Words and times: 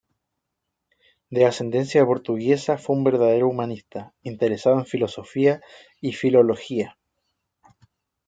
De 1.29 1.45
ascendencia 1.45 2.03
portuguesa, 2.03 2.79
fue 2.79 2.95
un 2.95 3.03
verdadero 3.03 3.47
humanista, 3.47 4.15
interesado 4.23 4.79
en 4.79 4.87
filosofía 4.87 5.61
y 5.99 6.13
filología. 6.13 6.97